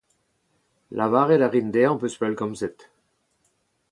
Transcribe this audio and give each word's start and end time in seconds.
Lavaret 0.97 1.43
a 1.45 1.47
rin 1.49 1.67
dezhañ 1.73 1.91
hoc'h 1.93 2.05
eus 2.07 2.19
pellgomzet. 2.19 2.77